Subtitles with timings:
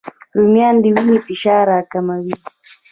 [0.37, 2.35] رومیان د وینې فشار راکموي